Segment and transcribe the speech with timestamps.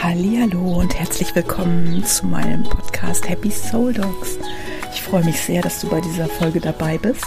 [0.00, 4.38] Hallo und herzlich willkommen zu meinem Podcast Happy Soul Dogs.
[4.94, 7.24] Ich freue mich sehr, dass du bei dieser Folge dabei bist.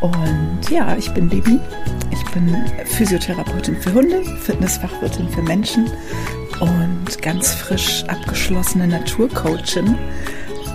[0.00, 1.60] Und ja, ich bin Debbie.
[2.10, 2.54] Ich bin
[2.84, 5.90] Physiotherapeutin für Hunde, Fitnessfachwirtin für Menschen
[6.60, 9.98] und ganz frisch abgeschlossene Naturcoachin.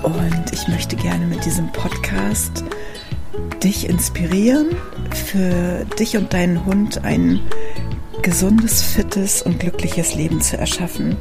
[0.03, 2.63] Und ich möchte gerne mit diesem Podcast
[3.63, 4.75] dich inspirieren,
[5.13, 7.39] für dich und deinen Hund ein
[8.21, 11.17] gesundes, fittes und glückliches Leben zu erschaffen.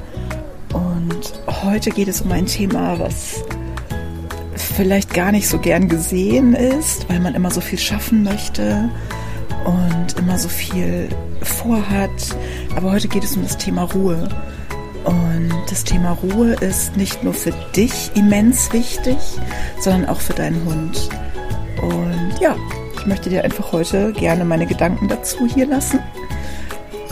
[0.72, 1.32] Und
[1.62, 3.42] heute geht es um ein Thema, was
[4.54, 8.90] vielleicht gar nicht so gern gesehen ist, weil man immer so viel schaffen möchte
[9.64, 11.08] und immer so viel
[11.42, 12.36] vorhat.
[12.76, 14.28] Aber heute geht es um das Thema Ruhe.
[15.04, 19.16] Und das Thema Ruhe ist nicht nur für dich immens wichtig,
[19.80, 21.08] sondern auch für deinen Hund.
[21.82, 22.54] Und ja,
[22.94, 26.00] ich möchte dir einfach heute gerne meine Gedanken dazu hier lassen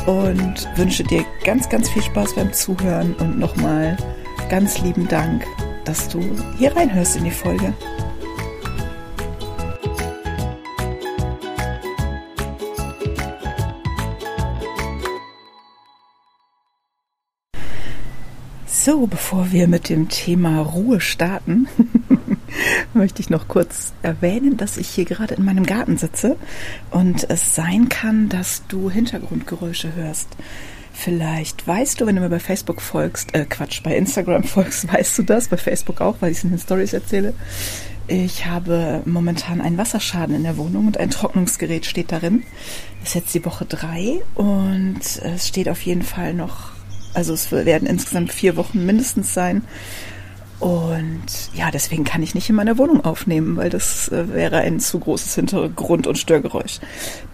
[0.09, 3.95] und wünsche dir ganz, ganz viel Spaß beim Zuhören und nochmal
[4.49, 5.45] ganz lieben Dank,
[5.85, 6.21] dass du
[6.57, 7.75] hier reinhörst in die Folge.
[18.65, 21.69] So, bevor wir mit dem Thema Ruhe starten,
[22.95, 26.37] möchte ich noch kurz erwähnen, dass ich hier gerade in meinem Garten sitze
[26.91, 30.29] und es sein kann, dass du Hintergrundgeräusche hörst.
[30.93, 35.19] Vielleicht weißt du, wenn du mir bei Facebook folgst, äh Quatsch, bei Instagram folgst, weißt
[35.19, 37.35] du das, bei Facebook auch, weil ich es in den Stories erzähle.
[38.09, 42.43] Ich habe momentan einen Wasserschaden in der Wohnung und ein Trocknungsgerät steht darin.
[43.05, 46.73] Ist jetzt die Woche drei und es steht auf jeden Fall noch,
[47.15, 49.63] also es werden insgesamt vier Wochen mindestens sein,
[50.61, 54.81] und ja, deswegen kann ich nicht in meiner Wohnung aufnehmen, weil das äh, wäre ein
[54.81, 56.81] zu großes Hintergrund- und Störgeräusch.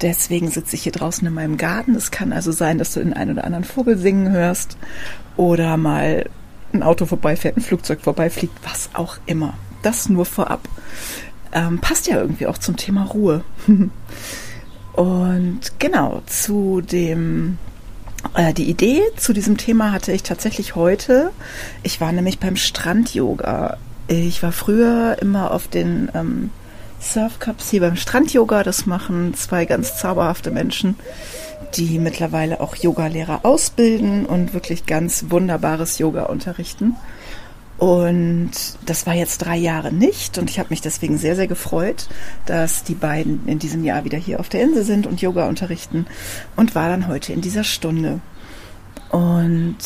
[0.03, 1.95] Deswegen sitze ich hier draußen in meinem Garten.
[1.95, 4.77] Es kann also sein, dass du den einen oder anderen Vogel singen hörst
[5.37, 6.29] oder mal
[6.75, 9.55] ein Auto vorbeifährt, ein Flugzeug vorbeifliegt, was auch immer.
[9.83, 10.69] Das nur vorab.
[11.53, 13.43] Ähm, passt ja irgendwie auch zum Thema Ruhe.
[14.93, 17.57] und genau, zu dem
[18.57, 21.31] die Idee zu diesem Thema hatte ich tatsächlich heute.
[21.83, 23.77] Ich war nämlich beim Strand-Yoga.
[24.09, 26.51] Ich war früher immer auf den ähm,
[27.01, 28.63] Surf-Cups hier beim Strand-Yoga.
[28.63, 30.97] Das machen zwei ganz zauberhafte Menschen,
[31.77, 36.97] die mittlerweile auch Yogalehrer ausbilden und wirklich ganz wunderbares Yoga unterrichten.
[37.77, 38.53] Und
[38.87, 42.09] das war jetzt drei Jahre nicht und ich habe mich deswegen sehr, sehr gefreut,
[42.47, 46.07] dass die beiden in diesem Jahr wieder hier auf der Insel sind und Yoga unterrichten
[46.55, 48.21] und war dann heute in dieser Stunde.
[49.11, 49.77] Und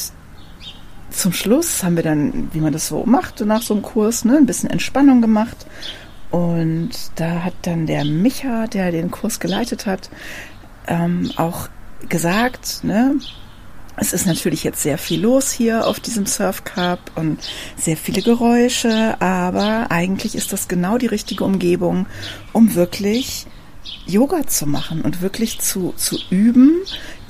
[1.10, 4.36] zum Schluss haben wir dann, wie man das so macht nach so einem Kurs, ne,
[4.36, 5.66] ein bisschen Entspannung gemacht.
[6.30, 10.10] Und da hat dann der Micha, der den Kurs geleitet hat,
[10.86, 11.68] ähm, auch
[12.08, 13.16] gesagt, ne,
[14.00, 17.38] es ist natürlich jetzt sehr viel los hier auf diesem Surf Cup und
[17.76, 22.06] sehr viele Geräusche, aber eigentlich ist das genau die richtige Umgebung,
[22.52, 23.46] um wirklich
[24.06, 26.76] Yoga zu machen und wirklich zu, zu üben,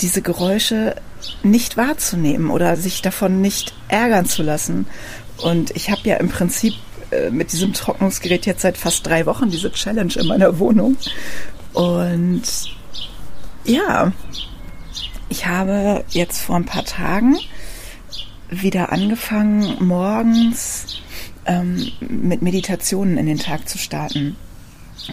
[0.01, 0.97] diese Geräusche
[1.43, 4.87] nicht wahrzunehmen oder sich davon nicht ärgern zu lassen.
[5.39, 6.75] Und ich habe ja im Prinzip
[7.11, 10.97] äh, mit diesem Trocknungsgerät jetzt seit fast drei Wochen diese Challenge in meiner Wohnung.
[11.73, 12.43] Und
[13.65, 14.13] ja,
[15.29, 17.37] ich habe jetzt vor ein paar Tagen
[18.51, 21.03] wieder angefangen, morgens
[21.47, 24.37] ähm, mit Meditationen in den Tag zu starten.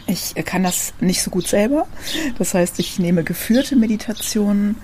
[0.08, 1.88] Ich kann das nicht so gut selber.
[2.38, 4.78] Das heißt, ich nehme geführte Meditationen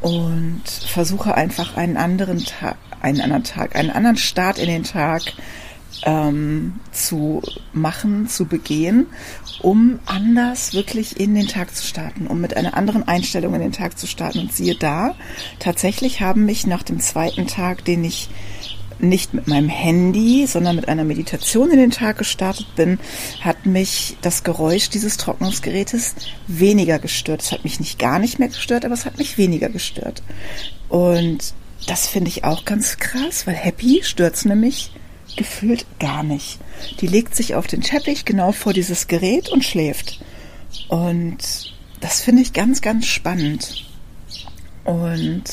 [0.00, 5.22] und versuche einfach einen anderen Tag, einen anderen Tag, einen anderen Start in den Tag
[6.04, 9.06] ähm, zu machen, zu begehen,
[9.60, 13.72] um anders wirklich in den Tag zu starten, um mit einer anderen Einstellung in den
[13.72, 14.38] Tag zu starten.
[14.40, 15.14] Und siehe da,
[15.58, 18.28] tatsächlich haben mich nach dem zweiten Tag, den ich
[18.98, 22.98] nicht mit meinem Handy, sondern mit einer Meditation in den Tag gestartet bin,
[23.40, 26.14] hat mich das Geräusch dieses Trocknungsgerätes
[26.46, 27.42] weniger gestört.
[27.42, 30.22] Es hat mich nicht gar nicht mehr gestört, aber es hat mich weniger gestört.
[30.88, 31.54] Und
[31.86, 34.90] das finde ich auch ganz krass, weil Happy stört es nämlich
[35.36, 36.58] gefühlt gar nicht.
[37.00, 40.20] Die legt sich auf den Teppich genau vor dieses Gerät und schläft.
[40.88, 43.84] Und das finde ich ganz, ganz spannend.
[44.84, 45.44] Und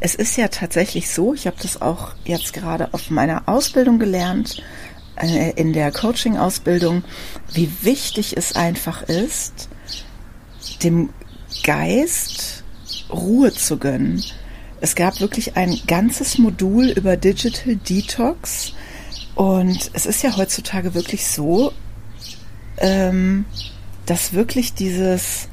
[0.00, 4.62] es ist ja tatsächlich so, ich habe das auch jetzt gerade auf meiner Ausbildung gelernt,
[5.16, 7.02] äh, in der Coaching-Ausbildung,
[7.52, 9.68] wie wichtig es einfach ist,
[10.82, 11.10] dem
[11.64, 12.62] Geist
[13.10, 14.22] Ruhe zu gönnen.
[14.80, 18.72] Es gab wirklich ein ganzes Modul über Digital Detox.
[19.34, 21.72] Und es ist ja heutzutage wirklich so,
[22.78, 23.44] ähm,
[24.06, 25.48] dass wirklich dieses,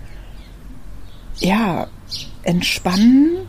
[1.39, 1.87] ja,
[2.43, 3.47] Entspannen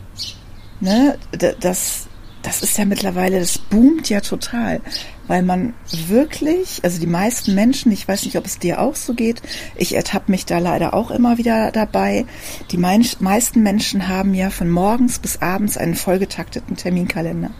[0.79, 1.17] Ne,
[1.59, 2.07] das,
[2.47, 4.79] das ist ja mittlerweile, das boomt ja total,
[5.27, 5.73] weil man
[6.07, 9.41] wirklich, also die meisten Menschen, ich weiß nicht, ob es dir auch so geht,
[9.75, 12.25] ich ertappe mich da leider auch immer wieder dabei,
[12.71, 17.51] die meisten Menschen haben ja von morgens bis abends einen vollgetakteten Terminkalender.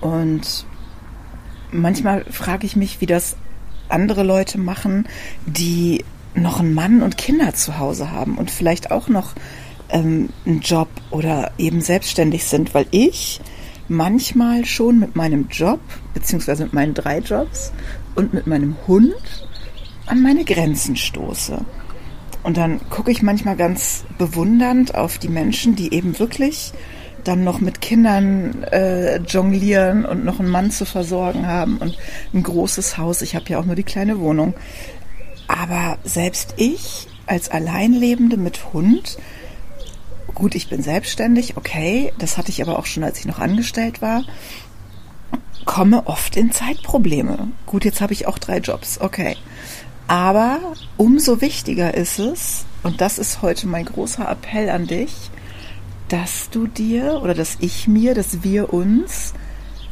[0.00, 0.66] Und
[1.70, 3.36] manchmal frage ich mich, wie das
[3.88, 5.06] andere Leute machen,
[5.46, 6.04] die
[6.34, 9.34] noch einen Mann und Kinder zu Hause haben und vielleicht auch noch
[9.90, 13.40] ähm, einen Job oder eben selbstständig sind, weil ich
[13.88, 15.80] manchmal schon mit meinem Job,
[16.14, 17.72] beziehungsweise mit meinen drei Jobs
[18.14, 19.14] und mit meinem Hund
[20.06, 21.64] an meine Grenzen stoße.
[22.42, 26.72] Und dann gucke ich manchmal ganz bewundernd auf die Menschen, die eben wirklich
[27.24, 31.98] dann noch mit Kindern äh, jonglieren und noch einen Mann zu versorgen haben und
[32.32, 33.22] ein großes Haus.
[33.22, 34.54] Ich habe ja auch nur die kleine Wohnung.
[35.46, 39.18] Aber selbst ich als Alleinlebende mit Hund
[40.34, 44.00] Gut, ich bin selbstständig, okay, das hatte ich aber auch schon, als ich noch angestellt
[44.02, 44.24] war,
[45.64, 47.48] komme oft in Zeitprobleme.
[47.66, 49.36] Gut, jetzt habe ich auch drei Jobs, okay.
[50.06, 50.60] Aber
[50.96, 55.30] umso wichtiger ist es, und das ist heute mein großer Appell an dich,
[56.08, 59.34] dass du dir oder dass ich mir, dass wir uns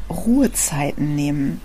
[0.09, 1.61] Ruhezeiten nehmen.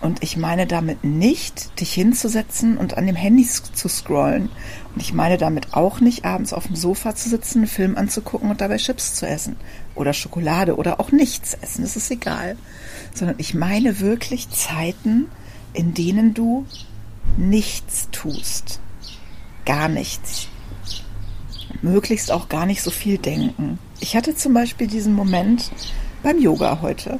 [0.00, 4.48] Und ich meine damit nicht, dich hinzusetzen und an dem Handy zu scrollen.
[4.94, 8.50] Und ich meine damit auch nicht, abends auf dem Sofa zu sitzen, einen Film anzugucken
[8.50, 9.56] und dabei Chips zu essen.
[9.94, 12.56] Oder Schokolade oder auch nichts essen, das ist egal.
[13.14, 15.26] Sondern ich meine wirklich Zeiten,
[15.74, 16.64] in denen du
[17.36, 18.80] nichts tust.
[19.66, 20.48] Gar nichts.
[21.82, 23.78] Möglichst auch gar nicht so viel denken.
[24.00, 25.70] Ich hatte zum Beispiel diesen Moment
[26.22, 27.18] beim Yoga heute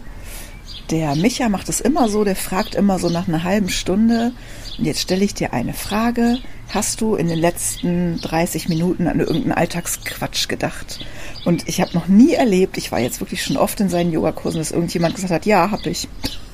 [0.90, 4.32] der Micha macht es immer so, der fragt immer so nach einer halben Stunde.
[4.78, 6.38] Und jetzt stelle ich dir eine Frage.
[6.68, 11.04] Hast du in den letzten 30 Minuten an irgendeinen Alltagsquatsch gedacht?
[11.44, 14.60] Und ich habe noch nie erlebt, ich war jetzt wirklich schon oft in seinen Yogakursen,
[14.60, 16.08] dass irgendjemand gesagt hat, ja, habe ich.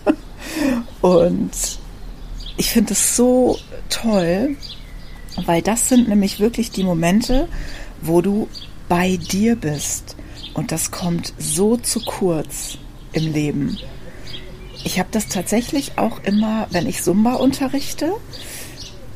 [1.01, 1.51] Und
[2.57, 4.57] ich finde es so toll,
[5.45, 7.49] weil das sind nämlich wirklich die Momente,
[8.03, 8.49] wo du
[8.89, 10.17] bei dir bist.
[10.55, 12.79] Und das kommt so zu kurz
[13.13, 13.79] im Leben.
[14.87, 18.13] Ich habe das tatsächlich auch immer, wenn ich Zumba unterrichte.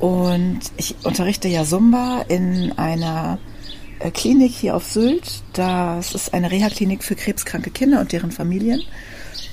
[0.01, 3.39] Und ich unterrichte ja Zumba in einer
[4.01, 5.45] äh, Klinik hier auf Sylt.
[5.53, 8.83] Das ist eine Reha-Klinik für krebskranke Kinder und deren Familien.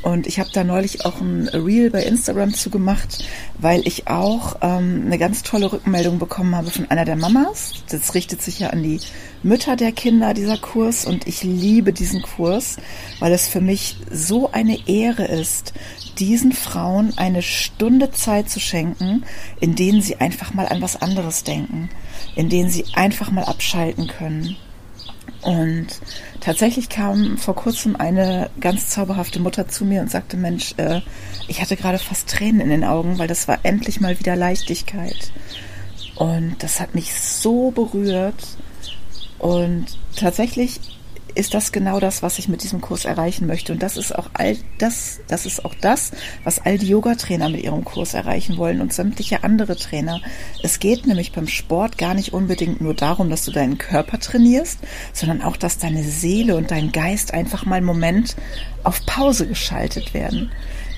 [0.07, 3.25] Und ich habe da neulich auch ein Reel bei Instagram zugemacht,
[3.59, 7.74] weil ich auch ähm, eine ganz tolle Rückmeldung bekommen habe von einer der Mamas.
[7.89, 9.01] Das richtet sich ja an die
[9.44, 11.04] Mütter der Kinder, dieser Kurs.
[11.04, 12.77] Und ich liebe diesen Kurs,
[13.19, 15.74] weil es für mich so eine Ehre ist,
[16.18, 19.25] diesen Frauen eine Stunde Zeit zu schenken,
[19.59, 21.89] in denen sie einfach mal an was anderes denken,
[22.33, 24.56] in denen sie einfach mal abschalten können.
[25.42, 25.88] Und
[26.42, 31.01] tatsächlich kam vor kurzem eine ganz zauberhafte Mutter zu mir und sagte, Mensch, äh,
[31.48, 35.31] ich hatte gerade fast Tränen in den Augen, weil das war endlich mal wieder Leichtigkeit.
[36.16, 38.44] Und das hat mich so berührt.
[39.39, 39.86] Und
[40.16, 40.80] tatsächlich
[41.38, 43.72] ist das genau das, was ich mit diesem Kurs erreichen möchte.
[43.74, 46.12] Und das ist auch all das, das ist auch das,
[46.44, 50.22] was all die Yoga-Trainer mit ihrem Kurs erreichen wollen und sämtliche andere Trainer.
[50.63, 54.80] Es geht nämlich beim Sport gar nicht unbedingt nur darum, dass du deinen Körper trainierst,
[55.13, 58.35] sondern auch, dass deine Seele und dein Geist einfach mal einen Moment
[58.83, 60.52] auf Pause geschaltet werden.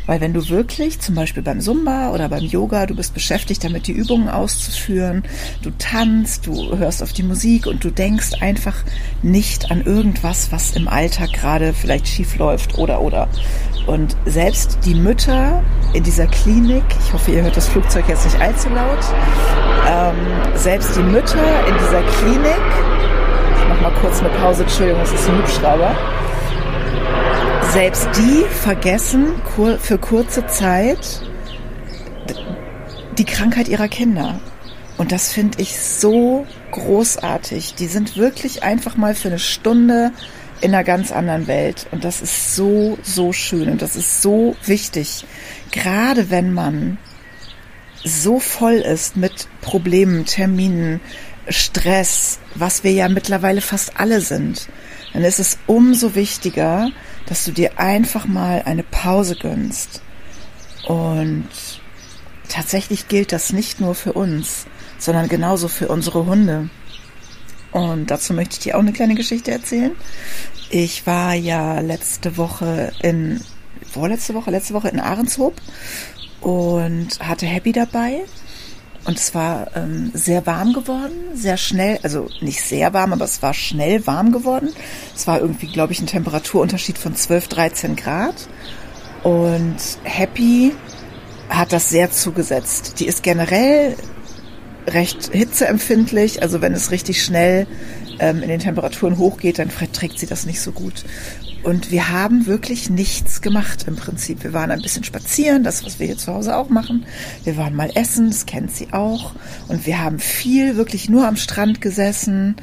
[0.10, 3.86] Weil wenn du wirklich, zum Beispiel beim Zumba oder beim Yoga, du bist beschäftigt damit,
[3.86, 5.22] die Übungen auszuführen,
[5.62, 8.74] du tanzt, du hörst auf die Musik und du denkst einfach
[9.22, 13.28] nicht an irgendwas, was im Alltag gerade vielleicht schief läuft oder oder.
[13.86, 15.63] Und selbst die Mütter
[15.94, 19.06] in dieser Klinik, ich hoffe, ihr hört das Flugzeug jetzt nicht allzu laut,
[19.88, 20.16] ähm,
[20.56, 22.62] selbst die Mütter in dieser Klinik,
[23.58, 25.96] ich mach mal kurz eine Pause, Entschuldigung, es ist ein Hubschrauber,
[27.72, 29.28] selbst die vergessen
[29.80, 31.22] für kurze Zeit
[33.18, 34.40] die Krankheit ihrer Kinder.
[34.98, 37.76] Und das finde ich so großartig.
[37.76, 40.12] Die sind wirklich einfach mal für eine Stunde
[40.62, 41.86] in einer ganz anderen Welt.
[41.92, 45.26] Und das ist so, so schön und das ist so wichtig.
[45.72, 46.98] Gerade wenn man
[48.04, 51.02] so voll ist mit Problemen, Terminen,
[51.50, 54.70] Stress, was wir ja mittlerweile fast alle sind,
[55.14, 56.92] dann ist es umso wichtiger,
[57.30, 60.02] dass du dir einfach mal eine Pause gönnst.
[60.88, 61.48] Und
[62.50, 64.66] tatsächlich gilt das nicht nur für uns,
[64.98, 66.70] sondern genauso für unsere Hunde.
[67.72, 69.92] Und dazu möchte ich dir auch eine kleine Geschichte erzählen.
[70.72, 73.42] Ich war ja letzte Woche in,
[73.88, 75.62] vorletzte Woche, letzte Woche in Ahrenshoop
[76.42, 78.22] und hatte Happy dabei.
[79.10, 83.42] Und es war ähm, sehr warm geworden, sehr schnell, also nicht sehr warm, aber es
[83.42, 84.70] war schnell warm geworden.
[85.16, 88.36] Es war irgendwie, glaube ich, ein Temperaturunterschied von 12, 13 Grad.
[89.24, 90.74] Und Happy
[91.50, 93.00] hat das sehr zugesetzt.
[93.00, 93.96] Die ist generell
[94.86, 97.66] recht hitzeempfindlich, also wenn es richtig schnell
[98.20, 101.04] ähm, in den Temperaturen hochgeht, dann verträgt sie das nicht so gut.
[101.63, 104.44] Und wir haben wirklich nichts gemacht im Prinzip.
[104.44, 107.06] Wir waren ein bisschen spazieren, das, was wir hier zu Hause auch machen.
[107.44, 109.34] Wir waren mal essen, das kennt sie auch.
[109.68, 112.56] Und wir haben viel wirklich nur am Strand gesessen.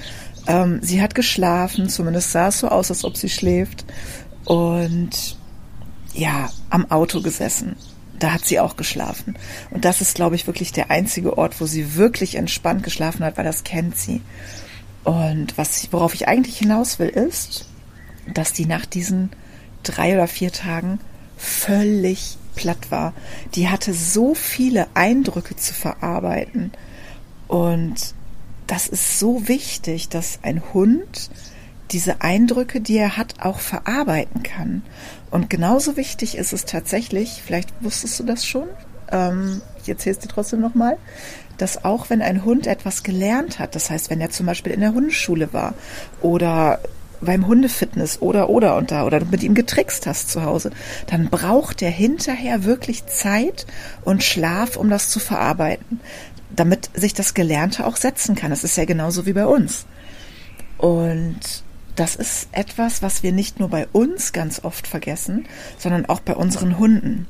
[0.46, 3.84] Ähm, sie hat geschlafen, zumindest sah es so aus, als ob sie schläft.
[4.44, 5.36] Und
[6.14, 7.76] ja, am Auto gesessen.
[8.18, 9.36] Da hat sie auch geschlafen.
[9.70, 13.36] Und das ist, glaube ich, wirklich der einzige Ort, wo sie wirklich entspannt geschlafen hat,
[13.36, 14.22] weil das kennt sie.
[15.04, 17.66] Und was, worauf ich eigentlich hinaus will, ist,
[18.32, 19.30] dass die nach diesen
[19.82, 21.00] drei oder vier Tagen
[21.36, 23.12] völlig platt war.
[23.54, 26.72] Die hatte so viele Eindrücke zu verarbeiten.
[27.46, 28.14] Und
[28.66, 31.30] das ist so wichtig, dass ein Hund
[31.92, 34.82] diese Eindrücke, die er hat, auch verarbeiten kann.
[35.30, 38.66] Und genauso wichtig ist es tatsächlich, vielleicht wusstest du das schon,
[39.12, 40.96] ähm, ich erzähle es dir trotzdem nochmal,
[41.58, 44.80] dass auch wenn ein Hund etwas gelernt hat, das heißt, wenn er zum Beispiel in
[44.80, 45.74] der Hundeschule war
[46.20, 46.80] oder
[47.20, 50.70] beim Hundefitness oder oder und da oder mit ihm getrickst hast zu Hause,
[51.06, 53.66] dann braucht der hinterher wirklich Zeit
[54.04, 56.00] und Schlaf, um das zu verarbeiten,
[56.54, 58.50] damit sich das Gelernte auch setzen kann.
[58.50, 59.86] Das ist ja genauso wie bei uns.
[60.78, 61.64] Und
[61.96, 65.46] das ist etwas, was wir nicht nur bei uns ganz oft vergessen,
[65.78, 67.26] sondern auch bei unseren Hunden.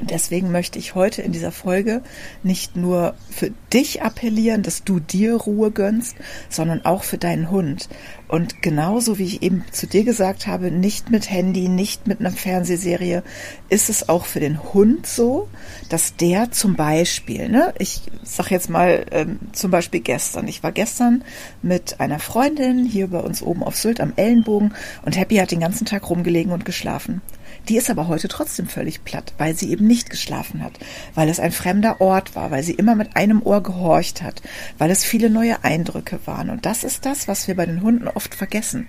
[0.00, 2.02] Deswegen möchte ich heute in dieser Folge
[2.44, 6.16] nicht nur für dich appellieren, dass du dir Ruhe gönnst,
[6.48, 7.88] sondern auch für deinen Hund.
[8.28, 12.30] Und genauso wie ich eben zu dir gesagt habe, nicht mit Handy, nicht mit einer
[12.30, 13.24] Fernsehserie,
[13.70, 15.48] ist es auch für den Hund so,
[15.88, 20.72] dass der zum Beispiel, ne, ich sag jetzt mal ähm, zum Beispiel gestern, ich war
[20.72, 21.24] gestern
[21.62, 24.74] mit einer Freundin hier bei uns oben auf Sylt am Ellenbogen
[25.04, 27.20] und Happy hat den ganzen Tag rumgelegen und geschlafen.
[27.68, 30.78] Die ist aber heute trotzdem völlig platt, weil sie eben nicht geschlafen hat,
[31.14, 34.40] weil es ein fremder Ort war, weil sie immer mit einem Ohr gehorcht hat,
[34.78, 36.48] weil es viele neue Eindrücke waren.
[36.48, 38.88] Und das ist das, was wir bei den Hunden oft vergessen.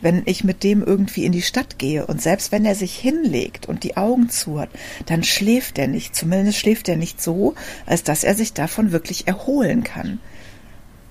[0.00, 3.66] Wenn ich mit dem irgendwie in die Stadt gehe und selbst wenn er sich hinlegt
[3.66, 4.70] und die Augen zu hat,
[5.06, 6.14] dann schläft er nicht.
[6.16, 7.54] Zumindest schläft er nicht so,
[7.84, 10.18] als dass er sich davon wirklich erholen kann.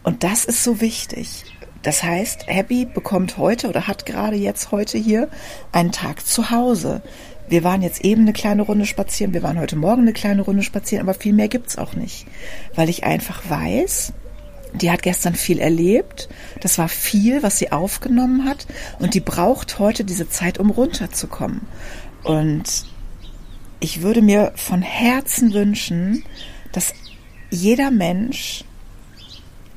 [0.04, 1.46] Und das ist so wichtig.
[1.84, 5.30] Das heißt, Happy bekommt heute oder hat gerade jetzt heute hier
[5.72, 7.02] einen Tag zu Hause.
[7.50, 10.64] Wir waren jetzt eben eine kleine Runde spazieren, wir waren heute Morgen eine kleine Runde
[10.64, 12.26] spazieren, aber viel mehr gibt's auch nicht.
[12.74, 14.14] Weil ich einfach weiß,
[14.74, 16.30] die hat gestern viel erlebt.
[16.62, 18.66] Das war viel, was sie aufgenommen hat.
[19.00, 21.62] Und die braucht heute diese Zeit, um runterzukommen.
[22.24, 22.86] Und
[23.80, 26.24] ich würde mir von Herzen wünschen,
[26.72, 26.94] dass
[27.52, 28.64] jeder Mensch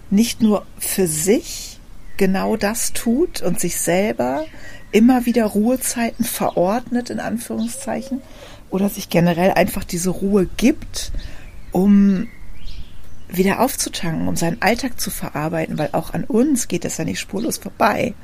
[0.09, 1.76] nicht nur für sich
[2.17, 4.45] genau das tut und sich selber
[4.93, 8.23] immer wieder Ruhezeiten verordnet, in Anführungszeichen,
[8.71, 11.13] oder sich generell einfach diese Ruhe gibt,
[11.73, 12.29] um
[13.29, 17.21] wieder aufzutanken, um seinen Alltag zu verarbeiten, weil auch an uns geht es ja nicht
[17.21, 18.15] spurlos vorbei.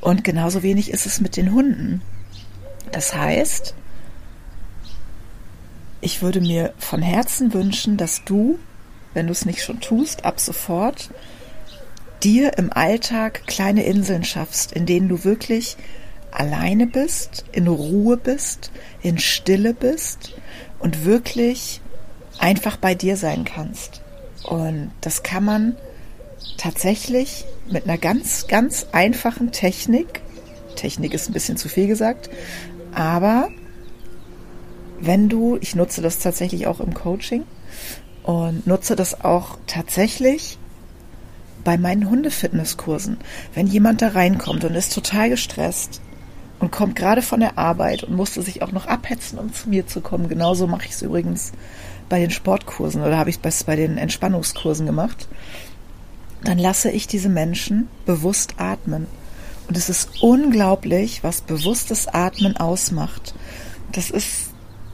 [0.00, 2.02] Und genauso wenig ist es mit den Hunden.
[2.92, 3.74] Das heißt,
[6.00, 8.58] ich würde mir von Herzen wünschen, dass du,
[9.14, 11.10] wenn du es nicht schon tust, ab sofort
[12.26, 15.76] dir im Alltag kleine Inseln schaffst, in denen du wirklich
[16.32, 20.34] alleine bist, in Ruhe bist, in Stille bist
[20.80, 21.80] und wirklich
[22.38, 24.02] einfach bei dir sein kannst.
[24.42, 25.76] Und das kann man
[26.58, 30.20] tatsächlich mit einer ganz, ganz einfachen Technik,
[30.74, 32.28] Technik ist ein bisschen zu viel gesagt,
[32.92, 33.50] aber
[34.98, 37.44] wenn du, ich nutze das tatsächlich auch im Coaching
[38.24, 40.58] und nutze das auch tatsächlich
[41.66, 43.16] bei meinen Hundefitnesskursen,
[43.52, 46.00] wenn jemand da reinkommt und ist total gestresst
[46.60, 49.84] und kommt gerade von der Arbeit und musste sich auch noch abhetzen, um zu mir
[49.84, 50.28] zu kommen.
[50.28, 51.50] Genauso mache ich es übrigens
[52.08, 55.26] bei den Sportkursen oder habe ich es bei den Entspannungskursen gemacht.
[56.44, 59.08] Dann lasse ich diese Menschen bewusst atmen.
[59.66, 63.34] Und es ist unglaublich, was bewusstes Atmen ausmacht.
[63.90, 64.50] Das ist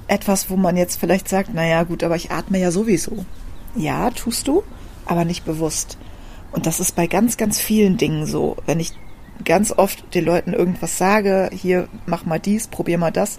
[0.09, 3.26] etwas, wo man jetzt vielleicht sagt, naja gut, aber ich atme ja sowieso.
[3.76, 4.62] Ja, tust du,
[5.05, 5.99] aber nicht bewusst.
[6.53, 8.57] Und das ist bei ganz, ganz vielen Dingen so.
[8.67, 8.93] Wenn ich
[9.45, 13.39] ganz oft den Leuten irgendwas sage, hier, mach mal dies, probier mal das.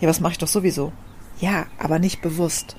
[0.00, 0.92] Ja, was mache ich doch sowieso?
[1.40, 2.76] Ja, aber nicht bewusst.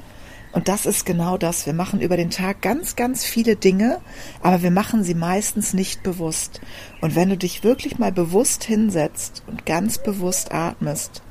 [0.51, 1.65] Und das ist genau das.
[1.65, 3.99] Wir machen über den Tag ganz, ganz viele Dinge,
[4.41, 6.59] aber wir machen sie meistens nicht bewusst.
[7.01, 11.21] Und wenn du dich wirklich mal bewusst hinsetzt und ganz bewusst atmest,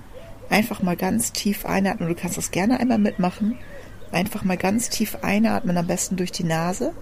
[0.50, 3.59] einfach mal ganz tief einatmen, du kannst das gerne einmal mitmachen,
[4.11, 6.93] Einfach mal ganz tief einatmen, am besten durch die Nase.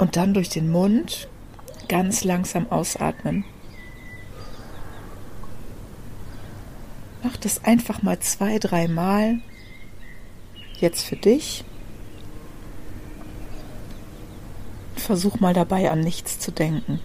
[0.00, 1.28] Und dann durch den Mund
[1.86, 3.44] ganz langsam ausatmen.
[7.22, 9.40] Mach das einfach mal zwei, drei Mal.
[10.78, 11.66] Jetzt für dich.
[14.96, 16.98] Versuch mal dabei an nichts zu denken.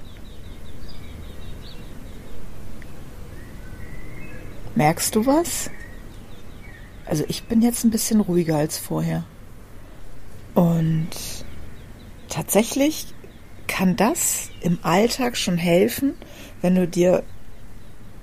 [4.76, 5.70] Merkst du was?
[7.06, 9.26] Also ich bin jetzt ein bisschen ruhiger als vorher.
[10.54, 11.10] Und
[12.36, 13.08] tatsächlich
[13.66, 16.16] kann das im Alltag schon helfen,
[16.62, 17.24] wenn du dir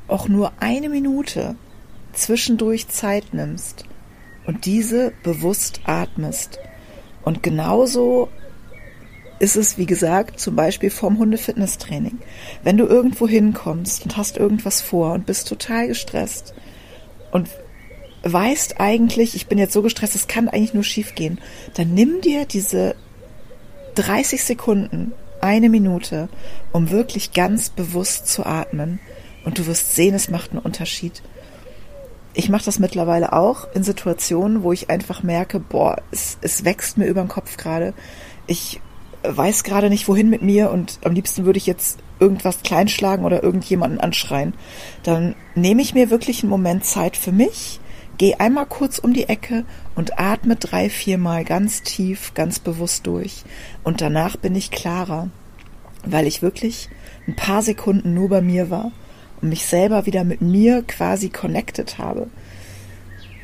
[0.06, 1.56] auch nur eine Minute
[2.12, 3.86] zwischendurch Zeit nimmst
[4.46, 6.58] und diese bewusst atmest.
[7.22, 8.28] Und genauso
[9.38, 12.18] ist es, wie gesagt, zum Beispiel vom Hundefitnesstraining.
[12.62, 16.52] Wenn du irgendwo hinkommst und hast irgendwas vor und bist total gestresst
[17.30, 17.48] und
[18.24, 21.40] weißt eigentlich, ich bin jetzt so gestresst, es kann eigentlich nur schief gehen,
[21.74, 22.94] dann nimm dir diese
[23.94, 26.28] 30 Sekunden, eine Minute,
[26.72, 29.00] um wirklich ganz bewusst zu atmen.
[29.44, 31.22] Und du wirst sehen, es macht einen Unterschied.
[32.34, 36.96] Ich mache das mittlerweile auch in Situationen, wo ich einfach merke, boah, es, es wächst
[36.96, 37.92] mir über den Kopf gerade.
[38.46, 38.80] Ich
[39.22, 43.42] weiß gerade nicht, wohin mit mir und am liebsten würde ich jetzt irgendwas kleinschlagen oder
[43.42, 44.54] irgendjemanden anschreien.
[45.02, 47.80] Dann nehme ich mir wirklich einen Moment Zeit für mich,
[48.18, 49.64] gehe einmal kurz um die Ecke
[49.94, 53.44] und atme drei, viermal ganz tief, ganz bewusst durch.
[53.82, 55.28] Und danach bin ich klarer,
[56.04, 56.88] weil ich wirklich
[57.26, 58.92] ein paar Sekunden nur bei mir war
[59.40, 62.28] und mich selber wieder mit mir quasi connected habe.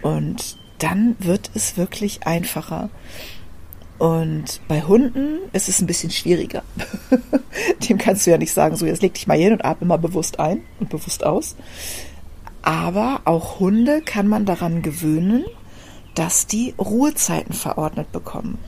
[0.02, 2.90] Und dann wird es wirklich einfacher.
[3.98, 6.62] Und bei Hunden ist es ein bisschen schwieriger.
[7.88, 9.96] Dem kannst du ja nicht sagen, so jetzt leg dich mal hin und atme mal
[9.96, 11.56] bewusst ein und bewusst aus.
[12.62, 15.44] Aber auch Hunde kann man daran gewöhnen,
[16.14, 18.58] dass die Ruhezeiten verordnet bekommen.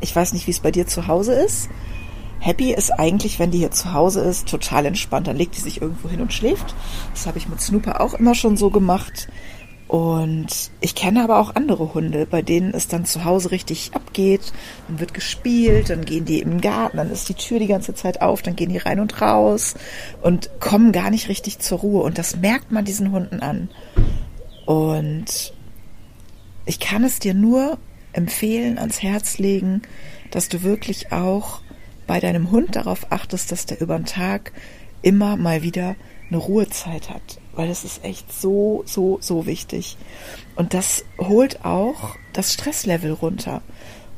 [0.00, 1.68] Ich weiß nicht, wie es bei dir zu Hause ist.
[2.38, 5.26] Happy ist eigentlich, wenn die hier zu Hause ist, total entspannt.
[5.26, 6.74] Dann legt die sich irgendwo hin und schläft.
[7.12, 9.28] Das habe ich mit Snooper auch immer schon so gemacht.
[9.90, 14.52] Und ich kenne aber auch andere Hunde, bei denen es dann zu Hause richtig abgeht.
[14.86, 18.22] Dann wird gespielt, dann gehen die im Garten, dann ist die Tür die ganze Zeit
[18.22, 19.74] auf, dann gehen die rein und raus
[20.22, 22.04] und kommen gar nicht richtig zur Ruhe.
[22.04, 23.68] Und das merkt man diesen Hunden an.
[24.64, 25.52] Und
[26.66, 27.76] ich kann es dir nur
[28.12, 29.82] empfehlen, ans Herz legen,
[30.30, 31.62] dass du wirklich auch
[32.06, 34.52] bei deinem Hund darauf achtest, dass der über den Tag
[35.02, 35.96] immer mal wieder
[36.30, 39.98] eine Ruhezeit hat weil das ist echt so, so, so wichtig.
[40.56, 43.60] Und das holt auch das Stresslevel runter.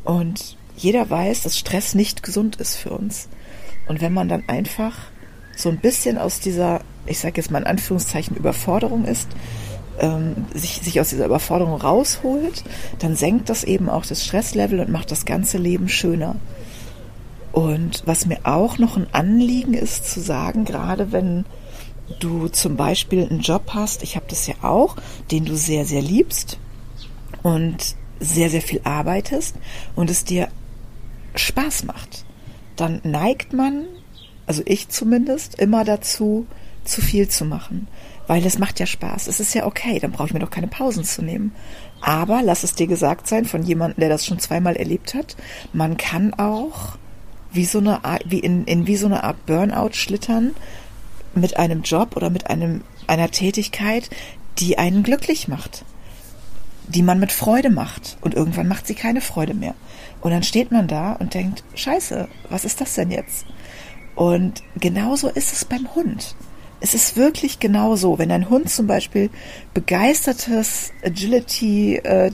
[0.04, 3.28] Und jeder weiß, dass Stress nicht gesund ist für uns.
[3.88, 4.96] Und wenn man dann einfach
[5.56, 9.28] so ein bisschen aus dieser, ich sage jetzt mal in Anführungszeichen, Überforderung ist,
[9.98, 12.62] ähm, sich, sich aus dieser Überforderung rausholt,
[13.00, 16.36] dann senkt das eben auch das Stresslevel und macht das ganze Leben schöner.
[17.50, 21.44] Und was mir auch noch ein Anliegen ist zu sagen, gerade wenn
[22.20, 24.96] du zum Beispiel einen Job hast, ich habe das ja auch,
[25.30, 26.58] den du sehr, sehr liebst
[27.42, 29.56] und sehr, sehr viel arbeitest
[29.96, 30.48] und es dir
[31.34, 32.24] Spaß macht,
[32.76, 33.84] dann neigt man,
[34.46, 36.46] also ich zumindest, immer dazu,
[36.84, 37.88] zu viel zu machen.
[38.26, 39.26] Weil es macht ja Spaß.
[39.26, 41.52] Es ist ja okay, dann brauche ich mir doch keine Pausen zu nehmen.
[42.00, 45.36] Aber lass es dir gesagt sein von jemandem, der das schon zweimal erlebt hat,
[45.72, 46.96] man kann auch
[47.52, 50.52] wie so eine Art, wie in, in wie so eine Art Burnout schlittern,
[51.34, 54.10] mit einem Job oder mit einem, einer Tätigkeit,
[54.58, 55.84] die einen glücklich macht,
[56.88, 58.18] die man mit Freude macht.
[58.20, 59.74] Und irgendwann macht sie keine Freude mehr.
[60.20, 63.46] Und dann steht man da und denkt, scheiße, was ist das denn jetzt?
[64.14, 66.34] Und genauso ist es beim Hund.
[66.80, 69.30] Es ist wirklich genauso, wenn ein Hund zum Beispiel
[69.72, 72.32] begeistertes Agility äh,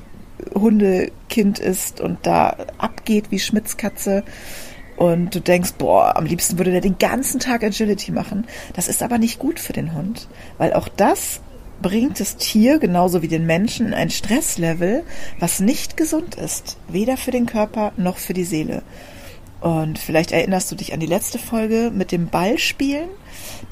[1.61, 4.25] ist und da abgeht wie Schmitzkatze
[4.99, 8.47] und du denkst, boah, am liebsten würde der den ganzen Tag Agility machen.
[8.75, 10.27] Das ist aber nicht gut für den Hund,
[10.59, 11.41] weil auch das
[11.81, 15.05] bringt das Tier genauso wie den Menschen in ein Stresslevel,
[15.39, 18.83] was nicht gesund ist, weder für den Körper noch für die Seele.
[19.61, 23.09] Und vielleicht erinnerst du dich an die letzte Folge mit dem Ballspielen,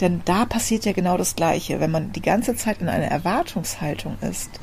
[0.01, 1.81] denn da passiert ja genau das Gleiche.
[1.81, 4.61] Wenn man die ganze Zeit in einer Erwartungshaltung ist,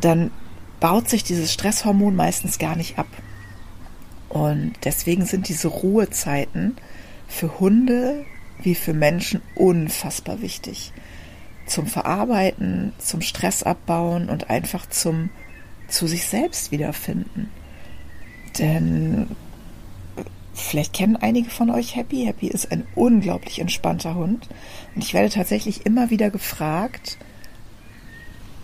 [0.00, 0.30] dann
[0.78, 3.08] baut sich dieses Stresshormon meistens gar nicht ab.
[4.28, 6.76] Und deswegen sind diese Ruhezeiten
[7.26, 8.24] für Hunde
[8.60, 10.92] wie für Menschen unfassbar wichtig.
[11.66, 15.30] Zum Verarbeiten, zum Stress abbauen und einfach zum
[15.88, 17.50] zu sich selbst wiederfinden.
[18.58, 19.28] Denn
[20.54, 22.24] vielleicht kennen einige von euch Happy.
[22.26, 24.48] Happy ist ein unglaublich entspannter Hund.
[24.94, 27.18] Und ich werde tatsächlich immer wieder gefragt,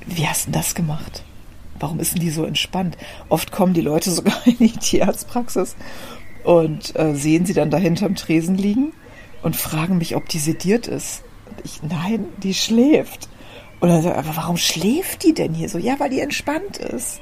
[0.07, 1.25] wie hast du das gemacht?
[1.85, 2.97] Warum ist denn die so entspannt?
[3.29, 5.77] Oft kommen die Leute sogar in die Tierarztpraxis
[6.43, 8.93] und äh, sehen sie dann da hinterm Tresen liegen
[9.43, 11.23] und fragen mich, ob die sediert ist.
[11.47, 13.29] Und ich, nein, die schläft.
[13.81, 15.77] Und dann sage ich, aber warum schläft die denn hier so?
[15.77, 17.21] Ja, weil die entspannt ist.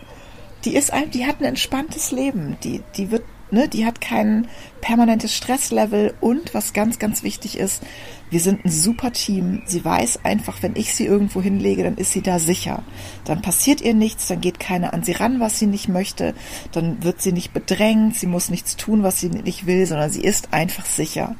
[0.65, 2.57] Die ist ein, die hat ein entspanntes Leben.
[2.63, 4.49] Die, die wird, ne, die hat kein
[4.81, 7.83] permanentes Stresslevel und was ganz, ganz wichtig ist,
[8.31, 9.63] wir sind ein super Team.
[9.67, 12.83] Sie weiß einfach, wenn ich sie irgendwo hinlege, dann ist sie da sicher.
[13.25, 16.35] Dann passiert ihr nichts, dann geht keiner an sie ran, was sie nicht möchte,
[16.73, 20.23] dann wird sie nicht bedrängt, sie muss nichts tun, was sie nicht will, sondern sie
[20.23, 21.37] ist einfach sicher.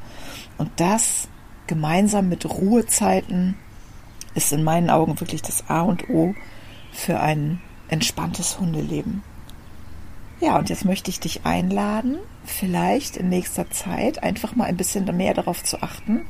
[0.57, 1.27] Und das
[1.65, 3.55] gemeinsam mit Ruhezeiten
[4.35, 6.35] ist in meinen Augen wirklich das A und O
[6.91, 9.23] für ein entspanntes Hundeleben.
[10.43, 15.05] Ja, und jetzt möchte ich dich einladen, vielleicht in nächster Zeit einfach mal ein bisschen
[15.15, 16.25] mehr darauf zu achten,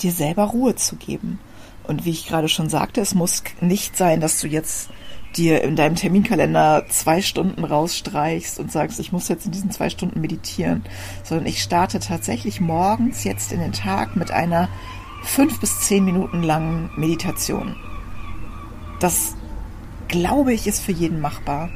[0.00, 1.38] dir selber Ruhe zu geben.
[1.84, 4.88] Und wie ich gerade schon sagte, es muss nicht sein, dass du jetzt
[5.36, 9.90] dir in deinem Terminkalender zwei Stunden rausstreichst und sagst, ich muss jetzt in diesen zwei
[9.90, 10.82] Stunden meditieren,
[11.22, 14.70] sondern ich starte tatsächlich morgens jetzt in den Tag mit einer
[15.22, 17.76] fünf bis zehn Minuten langen Meditation.
[19.00, 19.34] Das
[20.08, 21.68] glaube ich ist für jeden machbar.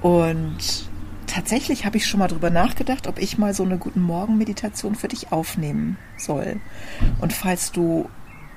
[0.00, 0.87] Und
[1.28, 5.08] tatsächlich habe ich schon mal drüber nachgedacht, ob ich mal so eine guten Morgen-Meditation für
[5.08, 6.60] dich aufnehmen soll.
[7.20, 8.08] Und falls du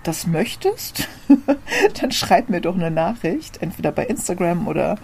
[0.03, 1.07] das möchtest,
[2.01, 4.97] dann schreib mir doch eine Nachricht, entweder bei Instagram oder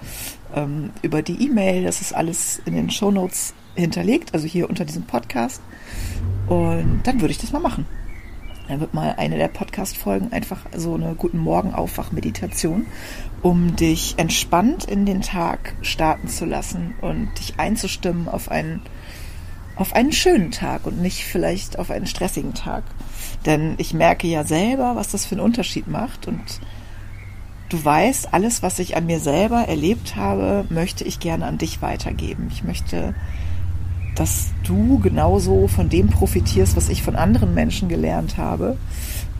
[0.56, 1.84] ähm, über die E-Mail.
[1.84, 5.62] Das ist alles in den Show Notes hinterlegt, also hier unter diesem Podcast.
[6.48, 7.86] Und dann würde ich das mal machen.
[8.68, 12.86] Dann wird mal eine der Podcast-Folgen einfach so eine guten Morgen-Aufwach-Meditation,
[13.42, 18.82] um dich entspannt in den Tag starten zu lassen und dich einzustimmen auf einen,
[19.76, 22.84] auf einen schönen Tag und nicht vielleicht auf einen stressigen Tag.
[23.46, 26.60] Denn ich merke ja selber, was das für einen Unterschied macht und
[27.70, 31.82] du weißt, alles, was ich an mir selber erlebt habe, möchte ich gerne an dich
[31.82, 32.50] weitergeben.
[32.52, 33.14] Ich möchte,
[34.18, 38.78] dass du genauso von dem profitierst, was ich von anderen Menschen gelernt habe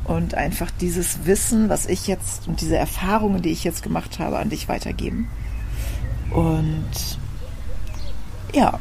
[0.04, 4.38] und einfach dieses Wissen, was ich jetzt und diese Erfahrungen, die ich jetzt gemacht habe,
[4.38, 5.28] an dich weitergeben.
[6.32, 6.86] Und
[8.54, 8.80] ja,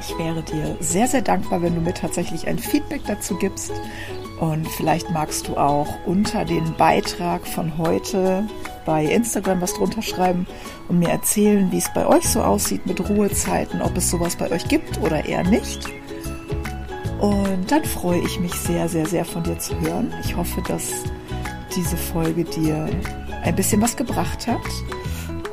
[0.00, 3.72] ich wäre dir sehr, sehr dankbar, wenn du mir tatsächlich ein Feedback dazu gibst.
[4.40, 8.44] Und vielleicht magst du auch unter den Beitrag von heute
[8.86, 10.46] bei Instagram was drunter schreiben
[10.88, 14.50] und mir erzählen, wie es bei euch so aussieht mit Ruhezeiten, ob es sowas bei
[14.50, 15.86] euch gibt oder eher nicht.
[17.20, 20.14] Und dann freue ich mich sehr, sehr, sehr von dir zu hören.
[20.24, 21.04] Ich hoffe, dass
[21.74, 22.88] diese Folge dir
[23.42, 24.60] ein bisschen was gebracht hat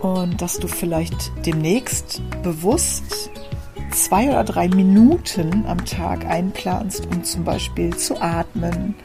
[0.02, 3.32] und dass du vielleicht demnächst bewusst
[3.92, 8.96] zwei oder drei Minuten am Tag einplanst, um zum Beispiel zu atmen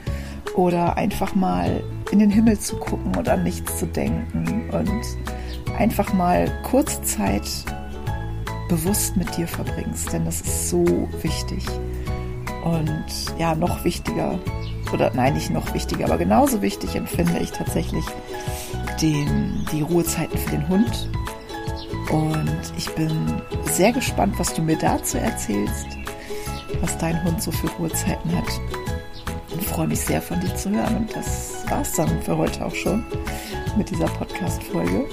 [0.59, 6.12] oder einfach mal in den Himmel zu gucken und an nichts zu denken und einfach
[6.12, 7.49] mal kurze Zeit
[8.68, 10.85] bewusst mit dir verbringst, denn das ist so
[11.23, 11.64] wichtig.
[12.64, 13.05] Und
[13.38, 14.37] ja, noch wichtiger,
[14.92, 18.05] oder nein, nicht noch wichtiger, aber genauso wichtig empfinde ich tatsächlich
[19.01, 21.09] den, die Ruhezeiten für den Hund
[22.11, 23.12] und ich bin
[23.64, 25.87] sehr gespannt, was du mir dazu erzählst,
[26.81, 28.78] was dein Hund so für Ruhezeiten hat.
[29.79, 30.97] Freue mich sehr von dir zu hören.
[30.97, 33.05] Und das war's dann für heute auch schon
[33.77, 35.07] mit dieser Podcast-Folge.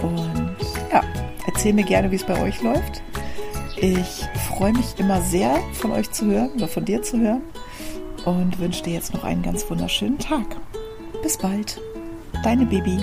[0.00, 0.56] Und
[0.92, 1.02] ja,
[1.48, 3.02] erzähl mir gerne, wie es bei euch läuft.
[3.78, 7.42] Ich freue mich immer sehr, von euch zu hören oder von dir zu hören.
[8.24, 10.54] Und wünsche dir jetzt noch einen ganz wunderschönen Tag.
[11.24, 11.80] Bis bald.
[12.44, 13.02] Deine Baby.